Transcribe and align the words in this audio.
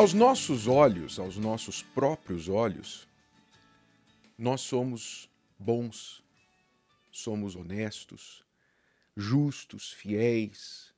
Aos 0.00 0.14
nossos 0.14 0.66
olhos, 0.66 1.18
aos 1.18 1.36
nossos 1.36 1.82
próprios 1.82 2.48
olhos, 2.48 3.06
nós 4.38 4.62
somos 4.62 5.28
bons, 5.58 6.24
somos 7.12 7.54
honestos, 7.54 8.42
justos, 9.14 9.92
fiéis, 9.92 10.94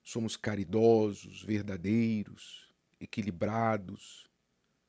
somos 0.00 0.36
caridosos, 0.36 1.42
verdadeiros, 1.42 2.72
equilibrados, 3.00 4.30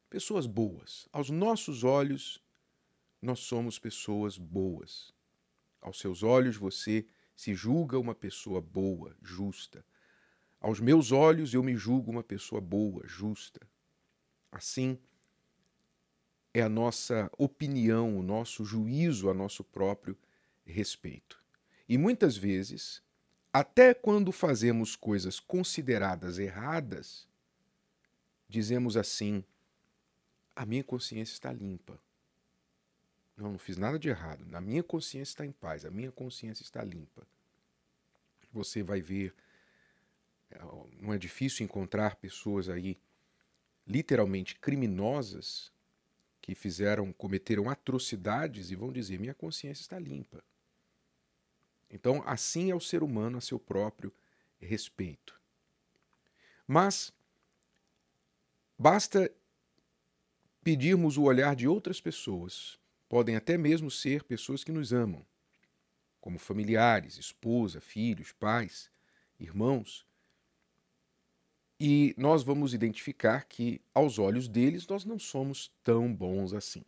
pessoas 0.08 0.46
boas. 0.46 1.10
Aos 1.12 1.32
nossos 1.32 1.84
olhos, 1.84 2.40
nós 3.20 3.40
somos 3.40 3.80
pessoas 3.80 4.38
boas. 4.38 5.12
Aos 5.82 5.98
seus 5.98 6.22
olhos, 6.22 6.58
você 6.58 7.08
se 7.36 7.56
julga 7.56 7.98
uma 7.98 8.14
pessoa 8.14 8.62
boa, 8.62 9.18
justa. 9.20 9.84
Aos 10.60 10.80
meus 10.80 11.12
olhos, 11.12 11.54
eu 11.54 11.62
me 11.62 11.76
julgo 11.76 12.12
uma 12.12 12.24
pessoa 12.24 12.60
boa, 12.60 13.08
justa. 13.08 13.62
Assim, 14.52 14.98
é 16.54 16.62
a 16.62 16.70
nossa 16.70 17.30
opinião, 17.38 18.18
o 18.18 18.24
nosso 18.24 18.64
juízo 18.64 19.30
a 19.30 19.34
nosso 19.34 19.64
próprio 19.64 20.18
respeito. 20.66 21.44
E 21.88 21.98
muitas 21.98 22.36
vezes, 22.36 23.04
até 23.54 23.94
quando 23.94 24.32
fazemos 24.32 24.96
coisas 24.96 25.40
consideradas 25.40 26.40
erradas, 26.40 27.28
dizemos 28.48 28.98
assim: 28.98 29.44
a 30.56 30.66
minha 30.66 30.84
consciência 30.84 31.34
está 31.34 31.52
limpa. 31.52 32.00
Não, 33.36 33.52
não 33.52 33.60
fiz 33.60 33.78
nada 33.78 34.00
de 34.00 34.08
errado. 34.08 34.46
A 34.56 34.62
minha 34.62 34.82
consciência 34.82 35.32
está 35.32 35.46
em 35.46 35.52
paz, 35.52 35.86
a 35.86 35.92
minha 35.92 36.12
consciência 36.12 36.64
está 36.64 36.84
limpa. 36.84 37.28
Você 38.54 38.82
vai 38.82 39.02
ver, 39.02 39.36
não 41.00 41.14
é 41.14 41.18
difícil 41.18 41.64
encontrar 41.64 42.16
pessoas 42.16 42.70
aí 42.70 42.98
literalmente 43.88 44.56
criminosas 44.56 45.72
que 46.42 46.56
fizeram, 46.56 47.12
cometeram 47.12 47.70
atrocidades 47.70 48.72
e 48.72 48.76
vão 48.76 48.92
dizer: 48.92 49.20
minha 49.20 49.34
consciência 49.34 49.82
está 49.82 50.00
limpa. 50.00 50.44
Então, 51.90 52.24
assim 52.26 52.72
é 52.72 52.76
o 52.76 52.80
ser 52.80 53.04
humano 53.04 53.38
a 53.38 53.42
seu 53.42 53.60
próprio 53.60 54.14
respeito. 54.60 55.40
Mas 56.68 57.14
basta 58.78 59.32
pedirmos 60.64 61.18
o 61.18 61.24
olhar 61.24 61.56
de 61.56 61.68
outras 61.68 62.02
pessoas, 62.02 62.80
podem 63.08 63.36
até 63.36 63.58
mesmo 63.58 63.92
ser 63.92 64.24
pessoas 64.24 64.64
que 64.64 64.72
nos 64.72 64.92
amam, 64.92 65.26
como 66.20 66.40
familiares, 66.40 67.18
esposa, 67.18 67.80
filhos, 67.80 68.32
pais, 68.32 68.90
irmãos, 69.40 70.06
e 71.80 72.16
nós 72.18 72.42
vamos 72.42 72.74
identificar 72.74 73.46
que, 73.46 73.82
aos 73.94 74.18
olhos 74.18 74.48
deles, 74.48 74.88
nós 74.88 75.04
não 75.04 75.20
somos 75.20 75.72
tão 75.84 76.14
bons 76.14 76.54
assim. 76.54 76.84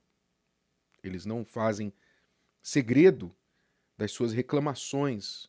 Eles 1.03 1.25
não 1.25 1.43
fazem 1.43 1.91
segredo 2.63 3.35
das 3.97 4.11
suas 4.11 4.31
reclamações 4.31 5.47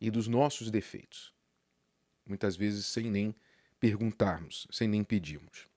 e 0.00 0.10
dos 0.10 0.26
nossos 0.26 0.70
defeitos. 0.70 1.32
Muitas 2.26 2.56
vezes 2.56 2.86
sem 2.86 3.10
nem 3.10 3.34
perguntarmos, 3.78 4.66
sem 4.70 4.88
nem 4.88 5.04
pedirmos. 5.04 5.68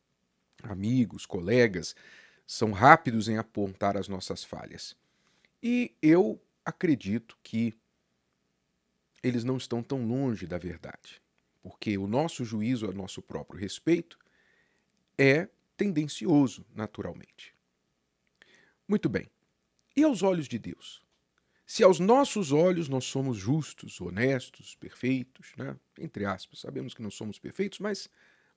Amigos, 0.63 1.25
colegas 1.25 1.95
são 2.47 2.71
rápidos 2.71 3.27
em 3.27 3.37
apontar 3.37 3.95
as 3.95 4.07
nossas 4.07 4.43
falhas. 4.43 4.95
E 5.61 5.93
eu 6.01 6.41
acredito 6.63 7.37
que 7.43 7.73
eles 9.21 9.43
não 9.43 9.57
estão 9.57 9.83
tão 9.83 10.07
longe 10.07 10.47
da 10.47 10.57
verdade 10.57 11.21
porque 11.65 11.97
o 11.97 12.05
nosso 12.05 12.45
juízo 12.45 12.87
a 12.87 12.93
nosso 12.93 13.23
próprio 13.23 13.59
respeito 13.59 14.19
é 15.17 15.49
tendencioso, 15.75 16.63
naturalmente. 16.75 17.55
Muito 18.87 19.09
bem. 19.09 19.31
E 19.95 20.03
aos 20.03 20.21
olhos 20.21 20.47
de 20.47 20.59
Deus? 20.59 21.01
Se 21.65 21.83
aos 21.83 21.99
nossos 21.99 22.51
olhos 22.51 22.87
nós 22.87 23.05
somos 23.05 23.35
justos, 23.35 23.99
honestos, 23.99 24.75
perfeitos, 24.75 25.53
né? 25.57 25.75
entre 25.97 26.23
aspas, 26.23 26.59
sabemos 26.59 26.93
que 26.93 27.01
não 27.01 27.09
somos 27.09 27.39
perfeitos, 27.39 27.79
mas 27.79 28.07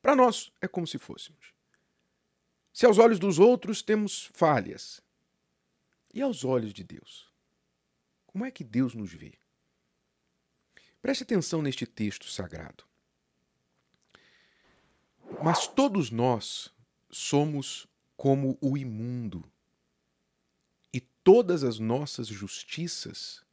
para 0.02 0.14
nós 0.14 0.52
é 0.60 0.68
como 0.68 0.86
se 0.86 0.98
fôssemos. 0.98 1.54
Se 2.74 2.84
aos 2.84 2.98
olhos 2.98 3.18
dos 3.18 3.38
outros 3.38 3.80
temos 3.80 4.30
falhas, 4.34 5.02
e 6.12 6.20
aos 6.20 6.44
olhos 6.44 6.74
de 6.74 6.84
Deus? 6.84 7.32
Como 8.26 8.44
é 8.44 8.50
que 8.50 8.62
Deus 8.62 8.94
nos 8.94 9.14
vê? 9.14 9.32
Preste 11.00 11.22
atenção 11.22 11.62
neste 11.62 11.86
texto 11.86 12.28
sagrado. 12.28 12.87
Mas 15.42 15.68
todos 15.68 16.10
nós 16.10 16.74
somos 17.10 17.86
como 18.16 18.58
o 18.60 18.76
imundo, 18.76 19.44
e 20.92 21.00
todas 21.00 21.62
as 21.62 21.78
nossas 21.78 22.26
justiças 22.26 23.44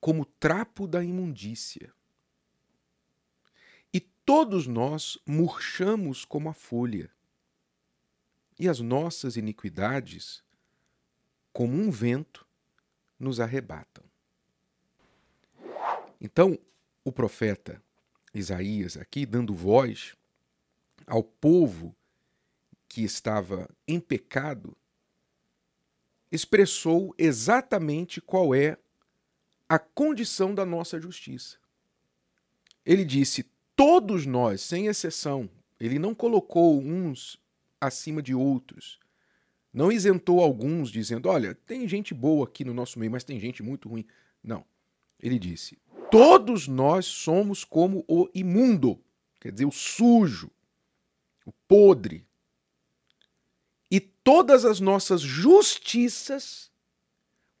como 0.00 0.24
trapo 0.24 0.88
da 0.88 1.04
imundícia. 1.04 1.94
E 3.92 4.00
todos 4.00 4.66
nós 4.66 5.16
murchamos 5.24 6.24
como 6.24 6.48
a 6.48 6.52
folha, 6.52 7.08
e 8.58 8.68
as 8.68 8.80
nossas 8.80 9.36
iniquidades, 9.36 10.42
como 11.52 11.74
um 11.74 11.90
vento, 11.90 12.44
nos 13.18 13.38
arrebatam. 13.38 14.04
Então, 16.20 16.58
o 17.04 17.12
profeta 17.12 17.80
Isaías, 18.34 18.96
aqui 18.96 19.24
dando 19.24 19.54
voz 19.54 20.16
ao 21.06 21.22
povo 21.22 21.94
que 22.88 23.02
estava 23.02 23.68
em 23.86 23.98
pecado, 23.98 24.76
expressou 26.30 27.14
exatamente 27.18 28.20
qual 28.20 28.54
é 28.54 28.76
a 29.68 29.78
condição 29.78 30.54
da 30.54 30.64
nossa 30.64 31.00
justiça. 31.00 31.58
Ele 32.84 33.04
disse: 33.04 33.50
todos 33.74 34.26
nós, 34.26 34.60
sem 34.60 34.86
exceção, 34.86 35.48
ele 35.80 35.98
não 35.98 36.14
colocou 36.14 36.78
uns 36.80 37.40
acima 37.80 38.22
de 38.22 38.34
outros. 38.34 38.98
Não 39.72 39.90
isentou 39.90 40.40
alguns 40.40 40.90
dizendo: 40.90 41.28
olha, 41.28 41.54
tem 41.54 41.88
gente 41.88 42.14
boa 42.14 42.44
aqui 42.44 42.64
no 42.64 42.74
nosso 42.74 42.98
meio, 42.98 43.10
mas 43.10 43.24
tem 43.24 43.40
gente 43.40 43.62
muito 43.62 43.88
ruim. 43.88 44.06
Não. 44.42 44.64
Ele 45.20 45.38
disse: 45.38 45.78
todos 46.10 46.68
nós 46.68 47.06
somos 47.06 47.64
como 47.64 48.04
o 48.06 48.28
imundo, 48.34 49.00
quer 49.40 49.50
dizer, 49.50 49.64
o 49.64 49.72
sujo 49.72 50.50
podre. 51.68 52.26
E 53.90 54.00
todas 54.00 54.64
as 54.64 54.80
nossas 54.80 55.20
justiças 55.20 56.70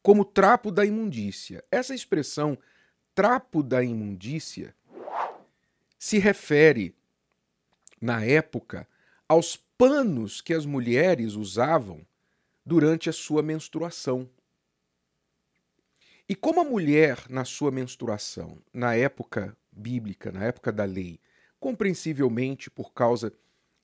como 0.02 0.24
trapo 0.24 0.70
da 0.70 0.84
imundícia. 0.84 1.64
Essa 1.70 1.94
expressão 1.94 2.58
trapo 3.14 3.62
da 3.62 3.82
imundícia 3.82 4.74
se 5.98 6.18
refere, 6.18 6.94
na 8.00 8.22
época, 8.22 8.86
aos 9.26 9.56
panos 9.56 10.42
que 10.42 10.52
as 10.52 10.66
mulheres 10.66 11.32
usavam 11.32 12.06
durante 12.66 13.08
a 13.08 13.12
sua 13.12 13.42
menstruação. 13.42 14.28
E 16.28 16.34
como 16.34 16.60
a 16.60 16.64
mulher, 16.64 17.24
na 17.30 17.44
sua 17.44 17.70
menstruação, 17.70 18.58
na 18.72 18.94
época 18.94 19.56
bíblica, 19.72 20.30
na 20.30 20.44
época 20.44 20.70
da 20.70 20.84
lei, 20.84 21.18
compreensivelmente 21.58 22.70
por 22.70 22.92
causa 22.92 23.32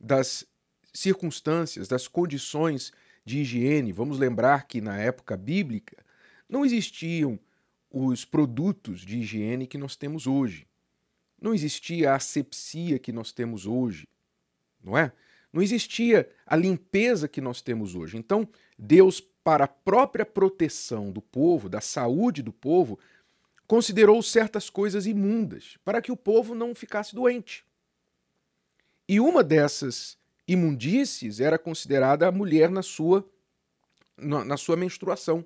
das 0.00 0.46
circunstâncias, 0.92 1.86
das 1.86 2.08
condições 2.08 2.92
de 3.24 3.40
higiene. 3.40 3.92
Vamos 3.92 4.18
lembrar 4.18 4.66
que 4.66 4.80
na 4.80 4.98
época 4.98 5.36
bíblica 5.36 5.96
não 6.48 6.64
existiam 6.64 7.38
os 7.90 8.24
produtos 8.24 9.00
de 9.00 9.18
higiene 9.18 9.66
que 9.66 9.78
nós 9.78 9.96
temos 9.96 10.26
hoje. 10.26 10.66
Não 11.40 11.54
existia 11.54 12.12
a 12.12 12.16
asepsia 12.16 12.98
que 12.98 13.12
nós 13.12 13.32
temos 13.32 13.66
hoje, 13.66 14.08
não 14.82 14.96
é? 14.96 15.12
Não 15.52 15.62
existia 15.62 16.30
a 16.46 16.54
limpeza 16.54 17.26
que 17.26 17.40
nós 17.40 17.60
temos 17.60 17.94
hoje. 17.94 18.16
Então, 18.16 18.48
Deus, 18.78 19.20
para 19.20 19.64
a 19.64 19.68
própria 19.68 20.24
proteção 20.24 21.10
do 21.10 21.20
povo, 21.20 21.68
da 21.68 21.80
saúde 21.80 22.42
do 22.42 22.52
povo, 22.52 22.98
considerou 23.66 24.22
certas 24.22 24.70
coisas 24.70 25.06
imundas, 25.06 25.76
para 25.84 26.00
que 26.00 26.12
o 26.12 26.16
povo 26.16 26.54
não 26.54 26.74
ficasse 26.74 27.14
doente. 27.14 27.64
E 29.10 29.18
uma 29.18 29.42
dessas 29.42 30.16
imundícies 30.46 31.40
era 31.40 31.58
considerada 31.58 32.28
a 32.28 32.30
mulher 32.30 32.70
na 32.70 32.80
sua, 32.80 33.28
na, 34.16 34.44
na 34.44 34.56
sua 34.56 34.76
menstruação, 34.76 35.44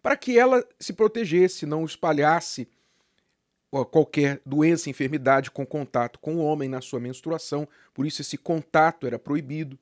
para 0.00 0.16
que 0.16 0.38
ela 0.38 0.64
se 0.78 0.92
protegesse, 0.92 1.66
não 1.66 1.84
espalhasse 1.84 2.68
qualquer 3.90 4.40
doença, 4.46 4.88
enfermidade 4.88 5.50
com 5.50 5.66
contato 5.66 6.20
com 6.20 6.36
o 6.36 6.44
homem 6.44 6.68
na 6.68 6.80
sua 6.80 7.00
menstruação, 7.00 7.66
por 7.92 8.06
isso 8.06 8.22
esse 8.22 8.38
contato 8.38 9.08
era 9.08 9.18
proibido. 9.18 9.76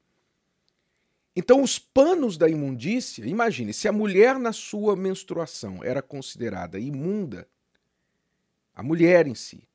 Então, 1.37 1.63
os 1.63 1.79
panos 1.79 2.39
da 2.39 2.49
imundícia, 2.49 3.27
imagine, 3.27 3.75
se 3.75 3.87
a 3.87 3.93
mulher 3.93 4.39
na 4.39 4.55
sua 4.55 4.97
menstruação 4.97 5.85
era 5.85 6.01
considerada 6.01 6.81
imunda, 6.81 7.47
a 8.75 8.83
mulher 8.83 9.27
em 9.27 9.35
si, 9.35 9.69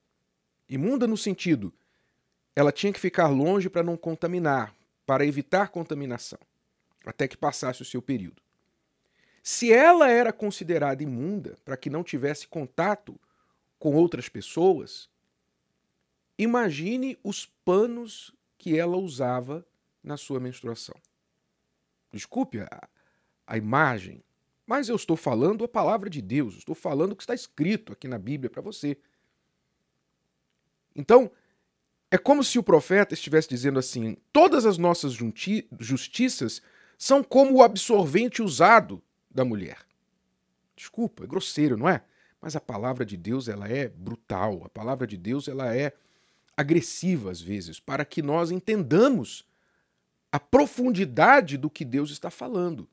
imunda 0.68 1.06
no 1.06 1.16
sentido 1.16 1.72
ela 2.58 2.72
tinha 2.72 2.92
que 2.92 3.00
ficar 3.00 3.28
longe 3.28 3.70
para 3.70 3.84
não 3.84 3.96
contaminar, 3.96 4.74
para 5.06 5.24
evitar 5.24 5.70
contaminação, 5.70 6.40
até 7.06 7.28
que 7.28 7.38
passasse 7.38 7.84
o 7.84 7.86
seu 7.86 8.02
período. 8.02 8.42
Se 9.44 9.72
ela 9.72 10.10
era 10.10 10.34
considerada 10.34 11.04
imunda 11.04 11.56
para 11.64 11.78
que 11.78 11.88
não 11.88 12.04
tivesse 12.04 12.48
contato 12.48 13.16
com 13.78 13.94
outras 13.94 14.28
pessoas, 14.28 15.08
imagine 16.36 17.16
os 17.24 17.46
panos 17.64 18.34
que 18.58 18.76
ela 18.76 18.98
usava 18.98 19.64
na 20.04 20.18
sua 20.18 20.40
menstruação. 20.40 20.96
Desculpe 22.12 22.62
a, 22.62 22.90
a 23.46 23.56
imagem, 23.56 24.24
mas 24.66 24.90
eu 24.90 24.96
estou 24.96 25.16
falando 25.16 25.64
a 25.64 25.68
palavra 25.68 26.10
de 26.10 26.24
Deus, 26.24 26.56
estou 26.56 26.74
falando 26.74 27.12
o 27.12 27.16
que 27.16 27.22
está 27.22 27.36
escrito 27.36 27.94
aqui 27.94 28.08
na 28.08 28.18
Bíblia 28.18 28.50
para 28.50 28.64
você. 28.64 28.98
Então, 30.96 31.32
é 32.10 32.18
como 32.18 32.44
se 32.44 32.58
o 32.58 32.64
profeta 32.64 33.14
estivesse 33.14 33.50
dizendo 33.50 33.80
assim: 33.80 34.18
todas 34.32 34.66
as 34.66 34.78
nossas 34.78 35.14
justiças 35.80 36.62
são 36.98 37.24
como 37.24 37.56
o 37.56 37.64
absorvente 37.64 38.42
usado 38.42 39.02
da 39.30 39.44
mulher. 39.44 39.78
Desculpa, 40.76 41.24
é 41.24 41.28
grosseiro, 41.28 41.78
não 41.78 41.90
é? 41.90 42.04
Mas 42.42 42.56
a 42.56 42.62
palavra 42.62 43.06
de 43.06 43.18
Deus 43.18 43.48
ela 43.48 43.68
é 43.68 43.90
brutal, 43.90 44.64
a 44.64 44.70
palavra 44.70 45.06
de 45.06 45.18
Deus 45.18 45.48
ela 45.48 45.76
é 45.76 45.94
agressiva 46.56 47.32
às 47.32 47.42
vezes, 47.42 47.80
para 47.80 48.06
que 48.06 48.22
nós 48.22 48.52
entendamos 48.52 49.46
a 50.32 50.40
profundidade 50.40 51.58
do 51.58 51.70
que 51.70 51.84
Deus 51.84 52.12
está 52.12 52.30
falando. 52.30 52.88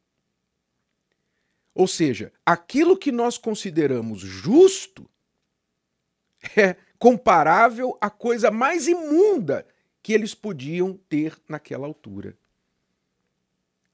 Ou 1.75 1.89
seja, 1.89 2.33
aquilo 2.45 2.97
que 2.97 3.11
nós 3.11 3.37
consideramos 3.37 4.21
justo 4.21 5.09
é 6.57 6.77
comparável 7.05 7.99
à 8.01 8.09
coisa 8.09 8.51
mais 8.51 8.89
imunda 8.89 9.67
que 10.03 10.11
eles 10.11 10.35
podiam 10.35 10.99
ter 11.07 11.39
naquela 11.47 11.87
altura. 11.87 12.35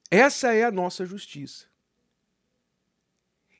Essa 0.09 0.55
é 0.55 0.62
a 0.62 0.71
nossa 0.71 1.05
justiça. 1.05 1.67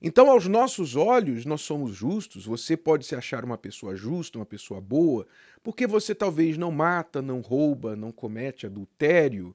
Então, 0.01 0.31
aos 0.31 0.47
nossos 0.47 0.95
olhos, 0.95 1.45
nós 1.45 1.63
somos 1.63 1.97
justos. 1.97 2.47
Você 2.47 2.77
pode 2.77 3.05
se 3.05 3.17
achar 3.17 3.45
uma 3.45 3.59
pessoa 3.59 3.97
justa, 3.97 4.39
uma 4.39 4.47
pessoa 4.47 4.81
boa, 4.81 5.27
porque 5.65 5.85
você 5.85 6.15
talvez 6.15 6.57
não 6.57 6.71
mata, 6.71 7.21
não 7.21 7.41
rouba, 7.41 7.97
não 7.97 8.13
comete 8.13 8.67
adultério 8.67 9.53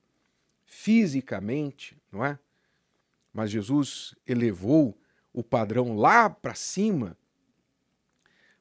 fisicamente, 0.65 1.97
não 2.11 2.25
é? 2.25 2.37
Mas 3.33 3.49
Jesus 3.49 4.13
elevou 4.27 4.99
o 5.31 5.41
padrão 5.41 5.95
lá 5.95 6.29
para 6.29 6.53
cima 6.53 7.15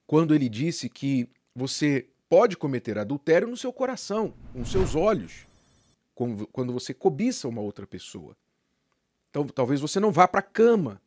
quando 0.07 0.35
ele 0.35 0.49
disse 0.49 0.89
que 0.89 1.29
você 1.55 2.07
pode 2.29 2.57
cometer 2.57 2.99
adultério 2.99 3.49
no 3.49 3.57
seu 3.57 3.73
coração, 3.73 4.35
com 4.53 4.65
seus 4.65 4.95
olhos, 4.95 5.47
quando 6.15 6.73
você 6.73 6.95
cobiça 6.95 7.49
uma 7.49 7.61
outra 7.61 7.87
pessoa. 7.87 8.37
Então, 9.31 9.47
talvez 9.47 9.81
você 9.81 9.99
não 9.99 10.13
vá 10.13 10.29
para 10.29 10.41
a 10.41 10.43
cama, 10.43 11.01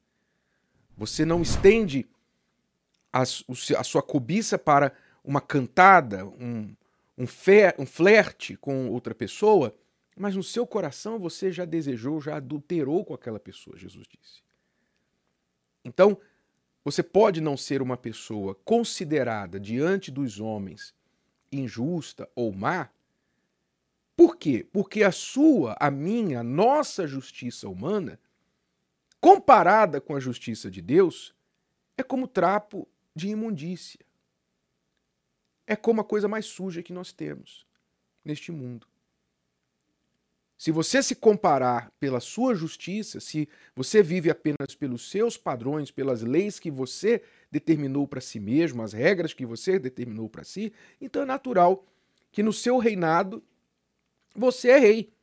você 0.98 1.24
não 1.24 1.42
estende 1.42 2.06
a, 3.14 3.22
a, 3.22 3.84
sua 3.84 4.02
cobiça 4.02 4.58
para 4.58 4.92
uma 5.24 5.40
cantada, 5.40 6.26
um, 6.26 6.76
um, 7.18 7.28
fer, 7.28 7.76
um 7.80 7.86
flerte 7.86 8.58
com 8.58 8.90
outra 8.90 9.16
pessoa, 9.16 9.76
mas 10.16 10.36
no 10.36 10.44
seu 10.44 10.66
coração 10.66 11.20
você 11.20 11.52
já 11.52 11.64
desejou, 11.64 12.20
já 12.20 12.38
adulterou 12.38 13.06
com 13.06 13.14
aquela 13.14 13.40
pessoa, 13.40 13.78
Jesus 13.78 14.08
disse. 14.08 14.42
Então, 15.86 16.18
você 16.88 17.04
pode 17.04 17.42
não 17.42 17.58
ser 17.58 17.82
uma 17.82 17.98
pessoa 17.98 18.56
considerada 18.64 19.60
diante 19.60 20.10
dos 20.10 20.40
homens 20.40 20.96
injusta 21.52 22.30
ou 22.34 22.54
má. 22.54 22.90
Por 24.16 24.38
quê? 24.38 24.66
Porque 24.72 25.04
a 25.04 25.12
sua, 25.12 25.76
a 25.82 25.92
minha, 25.92 26.40
a 26.40 26.44
nossa 26.44 27.06
justiça 27.06 27.68
humana, 27.68 28.18
comparada 29.20 30.00
com 30.00 30.16
a 30.16 30.20
justiça 30.22 30.72
de 30.72 30.82
Deus, 30.82 31.36
é 31.98 32.04
como 32.04 32.26
trapo 32.26 32.88
de 33.14 33.28
imundícia. 33.28 34.06
É 35.68 35.76
como 35.76 36.00
a 36.00 36.06
coisa 36.06 36.30
mais 36.30 36.46
suja 36.46 36.82
que 36.82 36.94
nós 36.94 37.12
temos 37.12 37.68
neste 38.24 38.50
mundo. 38.50 38.88
Se 40.58 40.72
você 40.72 41.04
se 41.04 41.16
comparar 41.16 41.92
pela 42.00 42.20
sua 42.20 42.56
justiça, 42.56 43.20
se 43.20 43.48
você 43.76 44.02
vive 44.02 44.30
apenas 44.30 44.74
pelos 44.76 45.10
seus 45.10 45.38
padrões, 45.38 45.92
pelas 45.92 46.24
leis 46.24 46.60
que 46.60 46.72
você 46.72 47.22
determinou 47.52 48.08
para 48.08 48.20
si 48.20 48.40
mesmo, 48.40 48.82
as 48.82 48.92
regras 48.92 49.34
que 49.34 49.46
você 49.46 49.78
determinou 49.78 50.28
para 50.28 50.44
si, 50.44 50.74
então 51.00 51.22
é 51.22 51.26
natural 51.26 51.86
que 52.32 52.42
no 52.42 52.52
seu 52.52 52.80
reinado 52.80 53.44
você 54.36 54.70
é 54.70 54.80
rei. 54.80 55.14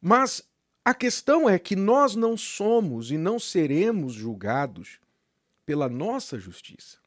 Mas 0.00 0.42
a 0.82 0.94
questão 0.94 1.48
é 1.48 1.58
que 1.58 1.76
nós 1.76 2.16
não 2.16 2.36
somos 2.36 3.10
e 3.10 3.18
não 3.18 3.38
seremos 3.38 4.14
julgados 4.14 4.98
pela 5.66 5.88
nossa 5.88 6.38
justiça. 6.38 6.98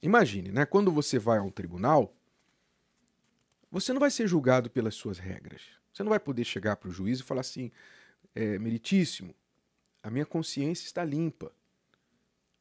Imagine, 0.00 0.52
né? 0.52 0.64
Quando 0.64 0.92
você 0.92 1.18
vai 1.18 1.38
a 1.38 1.42
um 1.42 1.50
tribunal, 1.50 2.14
você 3.74 3.92
não 3.92 3.98
vai 3.98 4.08
ser 4.08 4.28
julgado 4.28 4.70
pelas 4.70 4.94
suas 4.94 5.18
regras. 5.18 5.62
Você 5.92 6.04
não 6.04 6.10
vai 6.10 6.20
poder 6.20 6.44
chegar 6.44 6.76
para 6.76 6.88
o 6.88 6.92
juiz 6.92 7.18
e 7.18 7.24
falar 7.24 7.40
assim: 7.40 7.72
é, 8.32 8.56
meritíssimo, 8.56 9.34
a 10.00 10.08
minha 10.08 10.24
consciência 10.24 10.86
está 10.86 11.04
limpa 11.04 11.50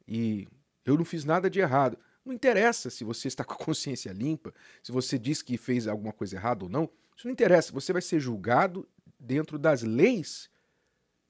e 0.07 0.48
eu 0.83 0.98
não 0.98 1.06
fiz 1.06 1.24
nada 1.24 1.51
de 1.51 1.60
errado. 1.60 2.00
Não 2.25 2.33
interessa 2.33 2.89
se 2.89 3.04
você 3.04 3.27
está 3.27 3.44
com 3.44 3.54
a 3.54 3.57
consciência 3.63 4.12
limpa, 4.12 4.51
se 4.81 4.92
você 4.92 5.19
diz 5.19 5.44
que 5.44 5.56
fez 5.56 5.88
alguma 5.88 6.12
coisa 6.12 6.36
errada 6.36 6.63
ou 6.63 6.69
não. 6.69 6.89
Isso 7.15 7.27
não 7.27 7.31
interessa. 7.31 7.71
Você 7.71 7.94
vai 7.94 8.01
ser 8.01 8.19
julgado 8.19 8.89
dentro 9.19 9.60
das 9.60 9.83
leis 9.83 10.50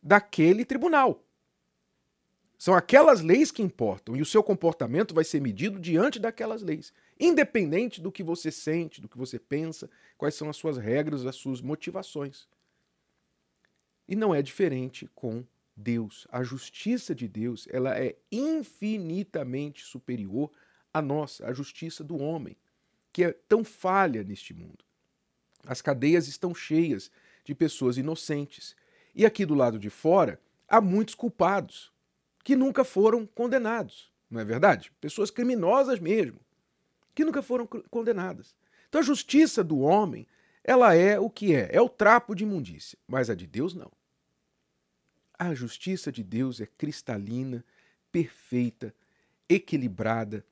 daquele 0.02 0.64
tribunal. 0.64 1.23
São 2.64 2.74
aquelas 2.74 3.20
leis 3.20 3.52
que 3.52 3.62
importam 3.62 4.16
e 4.16 4.22
o 4.22 4.26
seu 4.26 4.42
comportamento 4.42 5.14
vai 5.14 5.26
ser 5.26 5.42
medido 5.42 5.78
diante 5.78 6.18
daquelas 6.18 6.62
leis, 6.62 6.94
independente 7.20 8.00
do 8.00 8.10
que 8.10 8.24
você 8.24 8.50
sente, 8.50 9.02
do 9.02 9.10
que 9.10 9.18
você 9.18 9.38
pensa, 9.38 9.90
quais 10.18 10.34
são 10.34 10.50
as 10.50 10.56
suas 10.56 10.78
regras, 10.78 11.26
as 11.26 11.36
suas 11.36 11.60
motivações. 11.60 12.48
E 14.08 14.16
não 14.16 14.34
é 14.34 14.42
diferente 14.42 15.10
com 15.14 15.44
Deus. 15.76 16.26
A 16.32 16.42
justiça 16.42 17.14
de 17.14 17.28
Deus, 17.28 17.68
ela 17.70 18.00
é 18.00 18.16
infinitamente 18.32 19.84
superior 19.84 20.50
à 20.94 21.02
nossa, 21.02 21.46
à 21.46 21.52
justiça 21.52 22.02
do 22.02 22.16
homem, 22.16 22.56
que 23.12 23.26
é 23.26 23.34
tão 23.34 23.66
falha 23.66 24.24
neste 24.24 24.54
mundo. 24.54 24.86
As 25.66 25.82
cadeias 25.82 26.30
estão 26.30 26.56
cheias 26.56 27.12
de 27.44 27.54
pessoas 27.54 27.98
inocentes. 27.98 28.74
E 29.14 29.26
aqui 29.26 29.46
do 29.46 29.54
lado 29.54 29.78
de 29.78 29.90
fora, 29.90 30.40
há 30.66 30.80
muitos 30.80 31.14
culpados 31.14 31.92
que 32.44 32.56
nunca 32.56 32.84
foram 32.84 33.26
condenados, 33.26 34.12
não 34.30 34.42
é 34.42 34.46
verdade? 34.46 34.92
Pessoas 35.00 35.32
criminosas 35.32 36.00
mesmo, 36.00 36.40
que 37.16 37.24
nunca 37.24 37.42
foram 37.42 37.66
condenadas. 37.66 38.56
Então 38.90 39.00
a 39.00 39.04
justiça 39.04 39.64
do 39.64 39.80
homem, 39.80 40.28
ela 40.64 40.94
é 40.94 41.20
o 41.20 41.30
que 41.30 41.56
é, 41.56 41.70
é 41.72 41.82
o 41.82 41.90
trapo 41.90 42.36
de 42.36 42.44
imundícia, 42.44 42.98
mas 43.08 43.30
a 43.30 43.36
de 43.36 43.48
Deus 43.48 43.74
não. 43.74 43.92
A 45.38 45.54
justiça 45.54 46.12
de 46.12 46.24
Deus 46.24 46.62
é 46.62 46.66
cristalina, 46.66 47.66
perfeita, 48.12 48.94
equilibrada. 49.50 50.46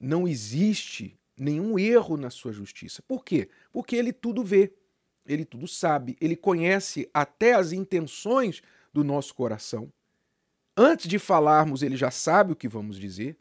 Não 0.00 0.26
existe 0.26 1.18
nenhum 1.36 1.78
erro 1.78 2.16
na 2.16 2.30
sua 2.30 2.52
justiça. 2.52 3.02
Por 3.02 3.24
quê? 3.24 3.48
Porque 3.72 3.96
ele 3.96 4.12
tudo 4.12 4.42
vê, 4.42 4.72
ele 5.26 5.44
tudo 5.44 5.68
sabe, 5.68 6.16
ele 6.20 6.36
conhece 6.36 7.08
até 7.12 7.54
as 7.54 7.72
intenções 7.72 8.62
do 8.92 9.04
nosso 9.04 9.34
coração. 9.34 9.92
Antes 10.76 11.08
de 11.08 11.18
falarmos, 11.18 11.82
ele 11.82 11.96
já 11.96 12.10
sabe 12.10 12.52
o 12.52 12.56
que 12.56 12.68
vamos 12.68 12.98
dizer. 12.98 13.36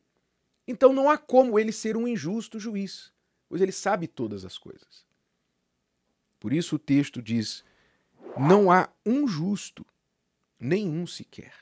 Então 0.67 0.93
não 0.93 1.09
há 1.09 1.17
como 1.17 1.59
ele 1.59 1.71
ser 1.71 1.97
um 1.97 2.07
injusto 2.07 2.59
juiz, 2.59 3.11
pois 3.49 3.61
ele 3.61 3.71
sabe 3.71 4.07
todas 4.07 4.45
as 4.45 4.57
coisas. 4.57 5.05
Por 6.39 6.53
isso 6.53 6.75
o 6.75 6.79
texto 6.79 7.21
diz: 7.21 7.63
não 8.37 8.71
há 8.71 8.89
um 9.05 9.27
justo, 9.27 9.85
nenhum 10.59 11.05
sequer. 11.05 11.53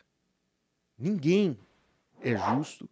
Ninguém 0.98 1.58
é 2.20 2.36
justo 2.36 2.90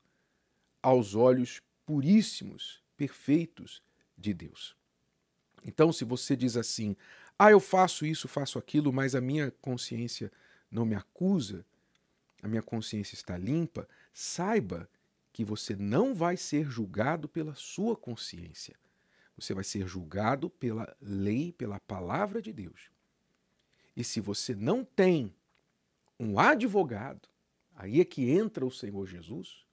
aos 0.81 1.15
olhos 1.15 1.61
puríssimos, 1.85 2.81
perfeitos 2.95 3.81
de 4.17 4.33
Deus. 4.33 4.75
Então, 5.65 5.91
se 5.91 6.03
você 6.03 6.35
diz 6.35 6.55
assim, 6.55 6.95
ah, 7.37 7.51
eu 7.51 7.59
faço 7.59 8.05
isso, 8.05 8.27
faço 8.27 8.57
aquilo, 8.57 8.91
mas 8.91 9.15
a 9.15 9.21
minha 9.21 9.51
consciência 9.61 10.31
não 10.71 10.85
me 10.85 10.95
acusa, 10.95 11.65
a 12.41 12.47
minha 12.47 12.61
consciência 12.61 13.15
está 13.15 13.37
limpa, 13.37 13.87
saiba 14.13 14.89
que 15.31 15.43
você 15.43 15.75
não 15.75 16.13
vai 16.13 16.37
ser 16.37 16.69
julgado 16.69 17.27
pela 17.27 17.55
sua 17.55 17.95
consciência. 17.95 18.75
Você 19.37 19.53
vai 19.53 19.63
ser 19.63 19.87
julgado 19.87 20.49
pela 20.49 20.95
lei, 21.01 21.51
pela 21.53 21.79
palavra 21.79 22.41
de 22.41 22.51
Deus. 22.51 22.89
E 23.95 24.03
se 24.03 24.19
você 24.19 24.55
não 24.55 24.83
tem 24.83 25.33
um 26.19 26.39
advogado, 26.39 27.27
aí 27.75 28.01
é 28.01 28.05
que 28.05 28.29
entra 28.29 28.65
o 28.65 28.71
Senhor 28.71 29.05
Jesus, 29.07 29.65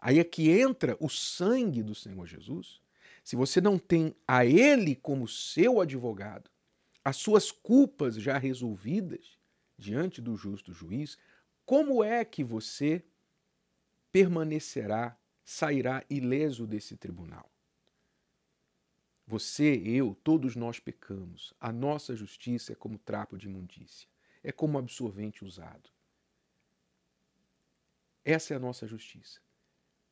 aí 0.00 0.18
é 0.18 0.24
que 0.24 0.50
entra 0.50 0.96
o 0.98 1.08
sangue 1.08 1.82
do 1.82 1.94
Senhor 1.94 2.26
Jesus. 2.26 2.80
se 3.22 3.36
você 3.36 3.60
não 3.60 3.78
tem 3.78 4.16
a 4.26 4.44
Ele 4.44 4.96
como 4.96 5.28
seu 5.28 5.80
advogado, 5.80 6.50
as 7.04 7.16
suas 7.16 7.52
culpas 7.52 8.16
já 8.16 8.36
resolvidas 8.36 9.38
diante 9.78 10.20
do 10.20 10.36
justo 10.36 10.72
juiz, 10.72 11.18
como 11.72 12.04
é 12.04 12.22
que 12.22 12.44
você 12.44 13.02
permanecerá, 14.12 15.18
sairá 15.42 16.04
ileso 16.10 16.66
desse 16.66 16.98
tribunal? 16.98 17.50
Você, 19.26 19.80
eu, 19.82 20.14
todos 20.22 20.54
nós 20.54 20.78
pecamos. 20.78 21.54
A 21.58 21.72
nossa 21.72 22.14
justiça 22.14 22.72
é 22.72 22.74
como 22.74 22.98
trapo 22.98 23.38
de 23.38 23.46
imundícia, 23.46 24.06
é 24.44 24.52
como 24.52 24.76
absorvente 24.76 25.46
usado. 25.46 25.88
Essa 28.22 28.52
é 28.52 28.56
a 28.58 28.60
nossa 28.60 28.86
justiça. 28.86 29.40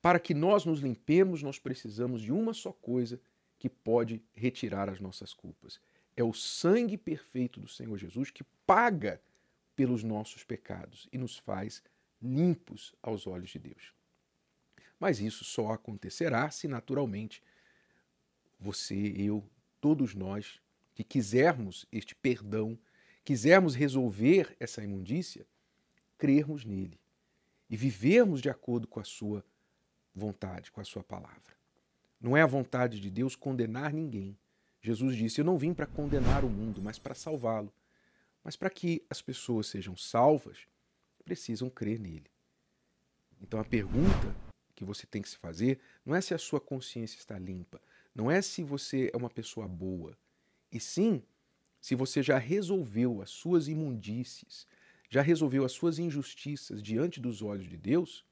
Para 0.00 0.18
que 0.18 0.32
nós 0.32 0.64
nos 0.64 0.80
limpemos, 0.80 1.42
nós 1.42 1.58
precisamos 1.58 2.22
de 2.22 2.32
uma 2.32 2.54
só 2.54 2.72
coisa 2.72 3.20
que 3.58 3.68
pode 3.68 4.22
retirar 4.32 4.88
as 4.88 4.98
nossas 4.98 5.34
culpas. 5.34 5.78
É 6.16 6.24
o 6.24 6.32
sangue 6.32 6.96
perfeito 6.96 7.60
do 7.60 7.68
Senhor 7.68 7.98
Jesus 7.98 8.30
que 8.30 8.44
paga 8.66 9.20
pelos 9.80 10.04
nossos 10.04 10.44
pecados 10.44 11.08
e 11.10 11.16
nos 11.16 11.38
faz 11.38 11.82
limpos 12.20 12.94
aos 13.00 13.26
olhos 13.26 13.48
de 13.48 13.58
Deus. 13.58 13.94
Mas 14.98 15.20
isso 15.20 15.42
só 15.42 15.72
acontecerá 15.72 16.50
se 16.50 16.68
naturalmente 16.68 17.42
você, 18.58 19.14
eu, 19.16 19.42
todos 19.80 20.14
nós 20.14 20.60
que 20.94 21.02
quisermos 21.02 21.86
este 21.90 22.14
perdão, 22.14 22.78
quisermos 23.24 23.74
resolver 23.74 24.54
essa 24.60 24.84
imundícia, 24.84 25.46
crermos 26.18 26.66
nele 26.66 27.00
e 27.70 27.74
vivermos 27.74 28.42
de 28.42 28.50
acordo 28.50 28.86
com 28.86 29.00
a 29.00 29.04
sua 29.04 29.42
vontade, 30.14 30.70
com 30.70 30.82
a 30.82 30.84
sua 30.84 31.02
palavra. 31.02 31.56
Não 32.20 32.36
é 32.36 32.42
a 32.42 32.46
vontade 32.46 33.00
de 33.00 33.08
Deus 33.10 33.34
condenar 33.34 33.94
ninguém. 33.94 34.36
Jesus 34.82 35.16
disse: 35.16 35.40
Eu 35.40 35.46
não 35.46 35.56
vim 35.56 35.72
para 35.72 35.86
condenar 35.86 36.44
o 36.44 36.50
mundo, 36.50 36.82
mas 36.82 36.98
para 36.98 37.14
salvá-lo. 37.14 37.72
Mas 38.42 38.56
para 38.56 38.70
que 38.70 39.02
as 39.08 39.20
pessoas 39.20 39.66
sejam 39.66 39.96
salvas, 39.96 40.66
precisam 41.24 41.68
crer 41.68 41.98
nele. 41.98 42.30
Então 43.40 43.60
a 43.60 43.64
pergunta 43.64 44.34
que 44.74 44.84
você 44.84 45.06
tem 45.06 45.22
que 45.22 45.28
se 45.28 45.36
fazer 45.36 45.78
não 46.04 46.14
é 46.14 46.20
se 46.20 46.34
a 46.34 46.38
sua 46.38 46.60
consciência 46.60 47.18
está 47.18 47.38
limpa, 47.38 47.80
não 48.14 48.30
é 48.30 48.40
se 48.42 48.62
você 48.62 49.10
é 49.12 49.16
uma 49.16 49.30
pessoa 49.30 49.68
boa, 49.68 50.16
e 50.72 50.80
sim 50.80 51.22
se 51.80 51.94
você 51.94 52.22
já 52.22 52.38
resolveu 52.38 53.22
as 53.22 53.30
suas 53.30 53.68
imundícies, 53.68 54.66
já 55.08 55.22
resolveu 55.22 55.64
as 55.64 55.72
suas 55.72 55.98
injustiças 55.98 56.82
diante 56.82 57.20
dos 57.20 57.42
olhos 57.42 57.68
de 57.68 57.76
Deus, 57.76 58.24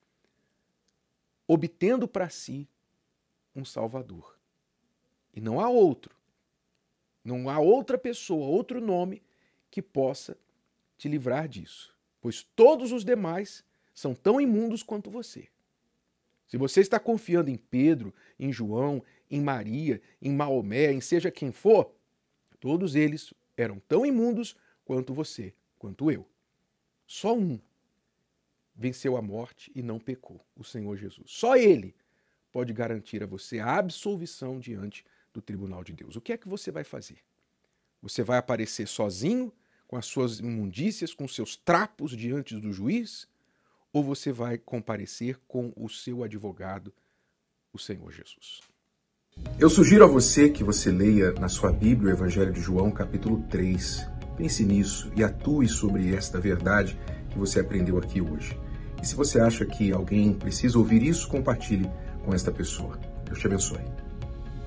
obtendo 1.46 2.06
para 2.06 2.28
si 2.28 2.68
um 3.54 3.64
Salvador. 3.64 4.38
E 5.34 5.40
não 5.40 5.60
há 5.60 5.68
outro, 5.68 6.14
não 7.24 7.48
há 7.48 7.58
outra 7.58 7.96
pessoa, 7.96 8.46
outro 8.46 8.80
nome 8.80 9.22
que 9.70 9.82
possa 9.82 10.36
te 10.96 11.08
livrar 11.08 11.48
disso, 11.48 11.94
pois 12.20 12.42
todos 12.42 12.92
os 12.92 13.04
demais 13.04 13.64
são 13.94 14.14
tão 14.14 14.40
imundos 14.40 14.82
quanto 14.82 15.10
você. 15.10 15.48
Se 16.46 16.56
você 16.56 16.80
está 16.80 16.98
confiando 16.98 17.50
em 17.50 17.56
Pedro, 17.56 18.14
em 18.38 18.52
João, 18.52 19.02
em 19.30 19.40
Maria, 19.40 20.00
em 20.20 20.32
Maomé, 20.32 20.92
em 20.92 21.00
seja 21.00 21.30
quem 21.30 21.52
for, 21.52 21.94
todos 22.58 22.94
eles 22.94 23.34
eram 23.56 23.78
tão 23.80 24.06
imundos 24.06 24.56
quanto 24.84 25.12
você, 25.12 25.54
quanto 25.78 26.10
eu. 26.10 26.26
Só 27.06 27.36
um 27.36 27.60
venceu 28.74 29.16
a 29.16 29.22
morte 29.22 29.70
e 29.74 29.82
não 29.82 29.98
pecou, 29.98 30.40
o 30.56 30.62
Senhor 30.62 30.96
Jesus. 30.96 31.30
Só 31.30 31.56
ele 31.56 31.94
pode 32.52 32.72
garantir 32.72 33.22
a 33.22 33.26
você 33.26 33.58
a 33.58 33.76
absolvição 33.76 34.58
diante 34.58 35.04
do 35.32 35.42
tribunal 35.42 35.82
de 35.82 35.92
Deus. 35.92 36.16
O 36.16 36.20
que 36.20 36.32
é 36.32 36.38
que 36.38 36.48
você 36.48 36.70
vai 36.70 36.84
fazer? 36.84 37.18
Você 38.00 38.22
vai 38.22 38.38
aparecer 38.38 38.86
sozinho, 38.86 39.52
com 39.88 39.96
as 39.96 40.06
suas 40.06 40.38
imundícias, 40.38 41.14
com 41.14 41.26
seus 41.26 41.56
trapos 41.56 42.12
diante 42.12 42.54
do 42.54 42.72
juiz? 42.72 43.26
Ou 43.92 44.04
você 44.04 44.30
vai 44.30 44.58
comparecer 44.58 45.40
com 45.48 45.72
o 45.74 45.88
seu 45.88 46.22
advogado, 46.22 46.92
o 47.72 47.78
Senhor 47.78 48.12
Jesus? 48.12 48.60
Eu 49.58 49.70
sugiro 49.70 50.04
a 50.04 50.06
você 50.06 50.50
que 50.50 50.62
você 50.62 50.90
leia 50.90 51.32
na 51.32 51.48
sua 51.48 51.72
Bíblia 51.72 52.12
o 52.12 52.16
Evangelho 52.16 52.52
de 52.52 52.60
João, 52.60 52.90
capítulo 52.90 53.42
3. 53.48 54.06
Pense 54.36 54.64
nisso 54.64 55.10
e 55.16 55.24
atue 55.24 55.66
sobre 55.66 56.14
esta 56.14 56.38
verdade 56.38 56.98
que 57.30 57.38
você 57.38 57.60
aprendeu 57.60 57.98
aqui 57.98 58.20
hoje. 58.20 58.58
E 59.02 59.06
se 59.06 59.14
você 59.14 59.40
acha 59.40 59.64
que 59.64 59.90
alguém 59.90 60.34
precisa 60.34 60.78
ouvir 60.78 61.02
isso, 61.02 61.28
compartilhe 61.28 61.90
com 62.24 62.34
esta 62.34 62.52
pessoa. 62.52 62.98
Deus 63.24 63.38
te 63.38 63.46
abençoe. 63.46 63.97